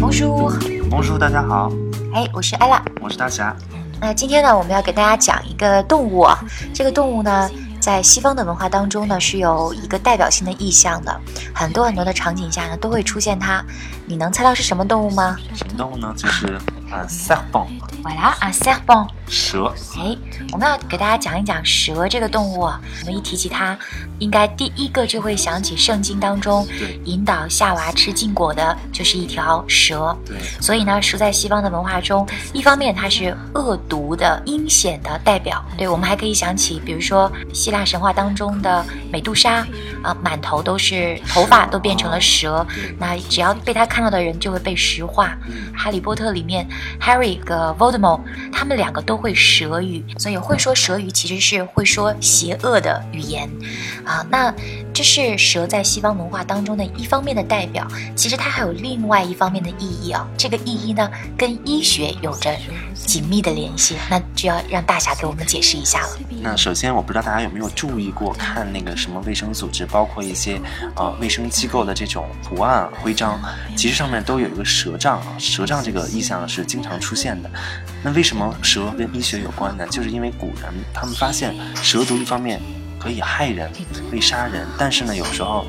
[0.00, 0.50] Bonjour，
[0.90, 1.70] 蒙叔，大家好，
[2.12, 2.80] 哎，我是 ella。
[3.00, 3.56] 我是大侠。
[4.00, 6.38] 那今天呢，我们要给大家讲一个动物啊。
[6.74, 7.48] 这个动物呢，
[7.80, 11.20] 在西方的文化当中呢，是有一个代表性的意象的。
[11.54, 13.64] 很多很多的场景下呢，都会出现它。
[14.06, 15.36] 你能猜到是什么动物吗？
[15.54, 16.12] 什么动物呢？
[16.16, 16.58] 就是
[16.90, 19.08] 啊，serpent，voilà 啊，serpent。
[19.32, 19.72] 蛇。
[19.96, 20.14] 哎，
[20.52, 22.78] 我们要给大家讲一讲蛇这个动物啊。
[23.00, 23.76] 我们一提起它，
[24.18, 26.66] 应该第一个就会想起圣经当中
[27.06, 30.14] 引导夏娃吃禁果的，就是一条蛇。
[30.26, 35.64] 对，所以呢，蛇在西方的文化中，一方面它是恶毒的、阴险的代表。
[35.78, 39.66] 对我们还可以想起，比如说希腊神话当中的美杜莎，
[40.02, 45.34] 啊、满头都是头发都变成了蛇，对那只要被他看到的人就会被石化。
[45.74, 46.68] 哈利波特里面
[47.00, 48.20] ，Harry 和 Voldemort
[48.52, 53.48] 他们两个都会蛇语，所以会说蛇语其实是会说邪恶的语言
[54.04, 54.26] 啊。
[54.28, 54.52] 那
[54.92, 60.28] 这是蛇在西方文化当中的一方面的代表，其实它还有另外一方面的意义啊。
[60.36, 62.52] 这个意义呢，跟医学有着
[62.94, 66.18] 紧密的联系，那就要让大侠给我们解释一下了。
[66.42, 70.60] 那首先，我不知道大家有没有注意过，看那个什么卫生组织，包括一些
[70.96, 73.40] 呃卫生机构的这种图案徽章，
[73.76, 75.38] 其实上面都有一个蛇杖啊。
[75.38, 77.48] 蛇杖这个意象是经常出现的。
[78.04, 79.86] 那为什么蛇跟医学有关呢？
[79.88, 82.60] 就是因为古人他们发现蛇毒一方面
[82.98, 83.70] 可以害人，
[84.10, 85.66] 可以杀人，但是呢，有时候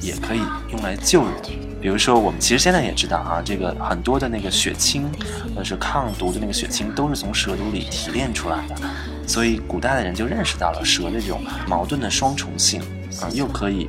[0.00, 1.32] 也可以用来救人。
[1.80, 5.10] 比如说，我们其实现在也知道啊，这个很多的那个血清，
[5.56, 8.76] 呃，是抗毒的那个血清，都是从蛇毒里提炼出来的。
[9.26, 12.80] 所以古代的人就认识到了蛇的这种矛盾的双重性
[13.20, 13.88] 啊，又可以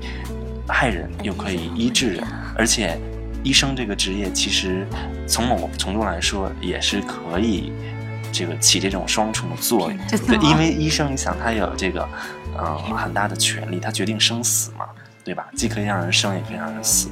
[0.68, 2.24] 害人，又可以医治人，
[2.58, 3.00] 而且
[3.44, 4.88] 医生这个职业其实
[5.28, 7.72] 从某个程度来说也是可以
[8.32, 10.00] 这个起这种双重的作用。
[10.26, 12.08] 对，因为医生你想他有这个
[12.58, 14.86] 呃很大的权利，他决定生死嘛，
[15.24, 15.48] 对吧？
[15.56, 17.10] 既可以让人生，也可以让人死。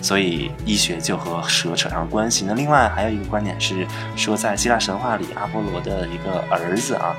[0.00, 2.44] 所以医学就和蛇扯上关系。
[2.46, 7.16] 那另外还有一个观点是说，在希腊神话里，阿波罗的一个儿子啊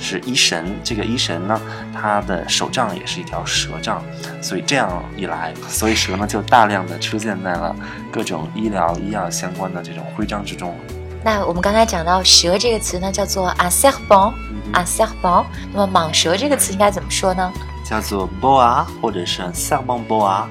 [0.00, 1.60] 是医神，这个医神呢，
[1.94, 4.02] 他的手杖也是一条蛇杖，
[4.40, 7.76] 所以这样一来，所以蛇呢就大量的出现在了
[8.10, 10.74] 各种医疗医药相关的这种徽章之中。
[11.22, 14.32] 那我们刚才讲到“蛇”这个词呢，叫做 a serpent。
[14.72, 15.44] a serpent。
[15.74, 17.52] 那么蟒蛇这个词应该怎么说呢？
[17.84, 20.46] 叫做 boa 或者是 serpent boa。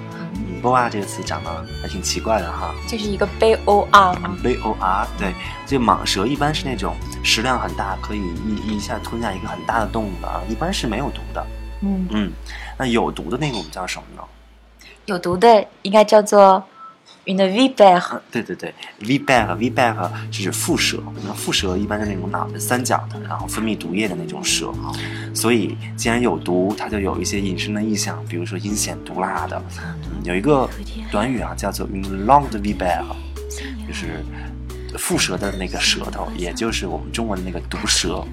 [0.60, 2.74] Boa 这个词长得还挺奇怪的哈。
[2.88, 5.34] 这是一个 b o r 吗？B O R，对，
[5.66, 11.46] 这蟒蛇一般是那种食量很大，可以一一下吞下一个很大的动物的啊，一般是没有毒的。
[11.82, 12.32] 嗯，嗯，
[12.78, 14.24] 那有毒的那个我们叫什么呢？
[15.06, 16.64] 有毒的应该叫做
[17.30, 18.00] une vipère。
[18.00, 24.74] 啊，对对对，viper viper 是蝮蛇，那蝮蛇一般是那种脑袋三角的，然后分泌毒液的那种蛇。
[25.34, 29.62] 所以既然有毒，它就有一些引申的意象，比如说阴险毒辣的。
[30.24, 30.68] 有一个
[31.12, 33.04] 短语啊，叫做 une langue de viper，
[33.88, 34.26] 就是
[34.98, 38.26] 蝮蛇的那个舌头，也就是我们中文的那个毒蛇。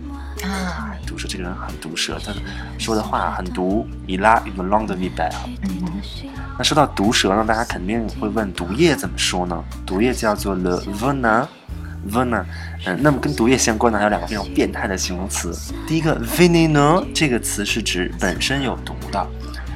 [0.43, 2.33] 啊，毒蛇这个人很毒舌，他
[2.79, 3.87] 说的话很毒。
[4.07, 5.31] E la un long de vita。
[5.63, 6.03] 嗯，
[6.59, 9.65] 那说到毒蛇呢，大家肯定会问毒液怎么说呢？
[9.87, 11.47] 毒液叫做 le venin。
[12.09, 12.45] venin，
[12.85, 15.53] 嗯，那么跟毒液相关的还有两个非常变态的形容词。
[15.89, 19.27] 第一个 veneno，这个词是指本身有毒的，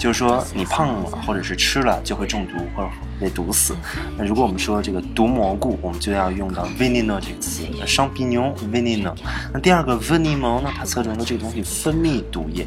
[0.00, 2.88] 就是说你胖了或者是吃了就会中毒或者
[3.21, 3.77] 被毒死。
[4.16, 9.15] 那如果我们说这个毒蘑菇，我们就要用到 veneno 这个词双皮牛 veneno。
[9.53, 12.66] 那第二个 venimeux 呢，它侧重的这个东西分泌毒液，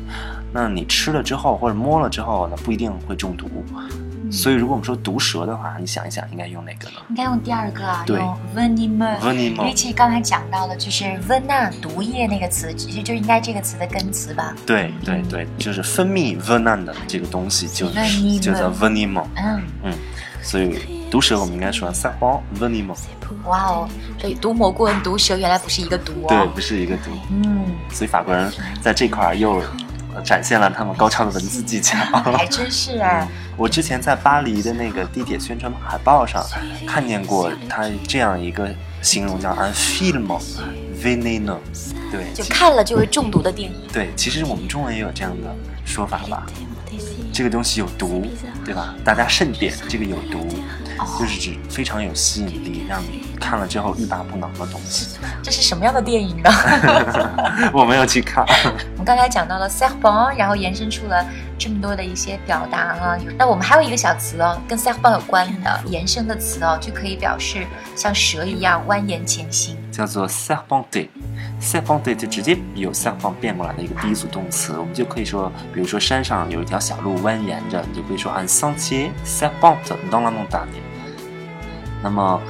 [0.54, 3.50] 那你吃了之后或者摸了之后呢，不一定会中毒。
[4.32, 6.96] 所以如果我们说毒蛇的话，你想一想应该用哪个呢？
[7.10, 9.20] 应该用第二个啊，对用 venimeux。
[9.20, 14.56] venimeux 因为其实刚才讲到了，就是 venin 毒液那个词，其实就应该这个词的根词吧。
[14.66, 17.88] 对对对，就是分泌 venin 的这个东西就
[18.40, 19.26] 就叫 venimeux。
[19.36, 19.94] 嗯，嗯，
[20.42, 20.80] 所以
[21.12, 22.98] 毒蛇我们应该说 serpent venimeux。
[23.46, 26.50] 哇哦，对，毒蘑菇跟毒蛇原来不是一个毒哦对，哦。
[26.54, 27.12] 不是一个毒。
[27.30, 28.52] 嗯，所以法国人
[28.82, 29.64] 在这块儿又呃
[30.22, 31.98] 展现了他们高超的文字技巧。
[31.98, 33.28] 还真是哎。
[33.56, 36.44] 我之前在巴黎的那个地铁宣传海报上
[36.88, 40.40] 看见过他这样一个形容，叫 un film
[41.02, 41.60] veneneux。
[42.12, 43.78] 对，就看了就会中毒的电影。
[43.92, 45.56] 对，其实我们中文也有这样的
[45.86, 46.46] 说法吧。
[47.32, 48.28] 这个东西有毒，
[48.64, 48.94] 对吧？
[49.04, 50.48] 大家慎点，这个有毒，
[51.20, 55.18] 就是指非常有吸引力，让你看了之后欲罢不能的东西。
[55.42, 56.50] 这是什么样的电影呢？
[57.74, 58.46] 我没有去看。
[58.94, 61.26] 我们刚才讲到了 serpent，然后延伸出了
[61.58, 69.78] 这么多的一些表达哈、那我们还有一个小词哦，跟 serpent 有关的延伸的词哦，就可以表示像蛇一样蜿蜒前行。
[69.92, 70.64] 叫做 serpente。
[70.64, 71.10] serpenter
[72.16, 79.78] 就直接由 serpent 变过来的一个第一组动词，我们就可以说，比如说山上有一条小路蜿蜒着，你就可以说 un sentier serpent
[80.12, 80.82] dans la montagne。
[82.02, 82.42] 那么，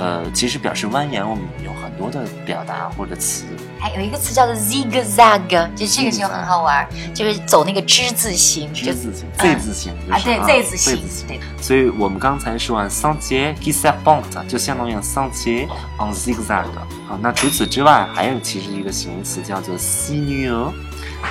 [0.00, 3.44] 呃，其实表示蜿蜒，我们有很多的表达或者词。
[3.78, 11.38] 还有一个词叫做 zigzag，就这个就很好玩，就是走那个之字形，之字形，Z 字形啊，对，Z 字形，对。
[11.60, 15.68] 所以我们刚才说完 sentier qui serpente，就相当于 sentier
[15.98, 16.64] en zigzag。
[17.06, 20.72] 好，那除此之外，还有其实一个形容词叫做 sinueux，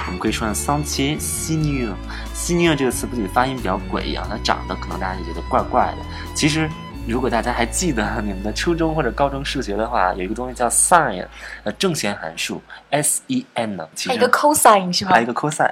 [0.06, 1.94] 我们可以说 sentier sinueux。
[2.36, 6.06] sinueux 这个词不仅发音比较诡异啊，它长得可能大家也觉得怪怪的，
[6.36, 6.69] 其实。
[7.09, 11.25] 如果大家还记得你们的初中或者高中数学的话，有一个东西叫 sin，
[11.63, 12.61] 呃，正弦函数
[12.91, 15.11] s e n 呢，还有一个 cosine 是吧？
[15.11, 15.71] 还有一个 cosine，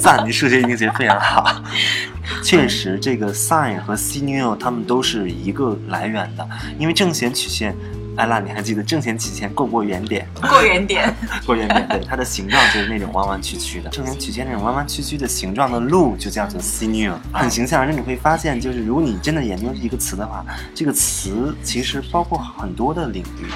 [0.00, 1.62] 赞，你数学一定学非常好。
[2.42, 6.46] 确实，这个 sin 和 sin 它们都是一个来源的，
[6.76, 7.76] 因为正弦曲线。
[8.16, 10.28] 艾拉，你还记得正弦曲线过不过原点？
[10.40, 11.14] 过原点，
[11.46, 11.88] 过原点。
[11.88, 13.88] 对，它的形状就是那种弯弯曲曲的。
[13.90, 17.80] 正弦曲线那种弯弯曲曲的形状的路就叫做 sinus，很形象。
[17.80, 20.44] 而且你会发现，就是如果你真的研究一个词的话，
[20.74, 23.46] 这个词其实包括很多的领域，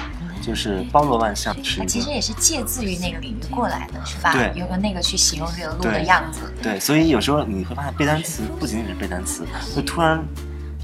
[0.41, 1.55] 就是包罗万象。
[1.77, 4.33] 它其实也是借自于那个领域过来的，是吧？
[4.33, 6.51] 对，用那个去形容这个路的样子。
[6.63, 9.45] 对，所以有时候你会发现背单词不仅仅是背单词，
[9.75, 10.23] 会突然。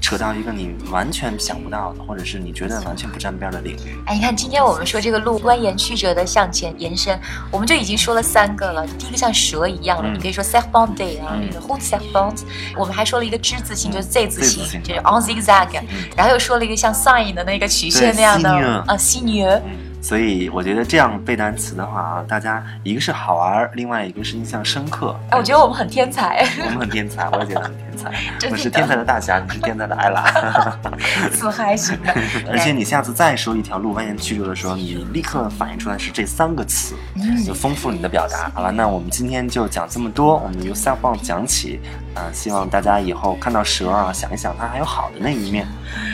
[0.04, 3.96] 扯到一个你完全想不到的，或者是你觉得完全不沾边的领域。
[4.04, 7.18] 哎，你看，今天我们说这个路蜿蜒曲折的向前延伸，
[7.50, 8.86] 我们就已经说了三个了。
[8.98, 12.42] 第一个像蛇一样的，你可以说 set bond day 啊，hold serpent。
[12.76, 15.80] 我们还说了一个之字形，就是 Z 字形，就是 on zigzag。
[16.14, 19.58] 然后又说了一个像 sign 的那个曲线那样的啊，signe。
[20.04, 25.18] 所以我觉得这样背单词的话啊，大家一个是好玩，另外一个是印象深刻。
[25.30, 26.46] 哎，我觉得我们很天才。
[26.62, 28.12] 我们很天才，我也觉得很天才。
[28.52, 30.30] 我是天才的大侠，你是天才的艾拉。
[31.32, 32.12] 自嗨型的。
[32.52, 36.94] 而且你下次再说一条路蜿蜒曲折的时候，你立刻反映出来是这三个词，
[37.42, 38.50] 就丰富你的表达。
[38.54, 41.80] 好了，那我们今天就讲这么多，我们由 s e l f o n 讲起
[42.14, 45.66] 啊，希望大家以后看到蛇啊，想一想它还有好的那一面。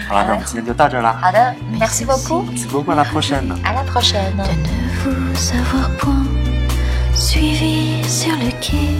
[0.08, 1.16] 好了，那我们今天就到这儿了。
[1.20, 2.44] 好的，Merci beaucoup。
[2.44, 3.52] Merci beaucoup à la prochaine。
[3.62, 4.34] À la prochaine。
[4.36, 6.26] De ne vous avoir point
[7.14, 8.96] suivi sur le quai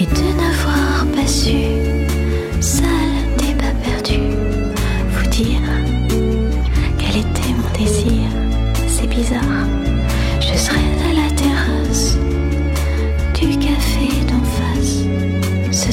[0.00, 1.77] et de n'avoir pas su,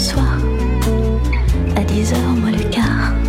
[0.06, 0.38] soir,
[1.76, 3.25] à 10h, moi le quart.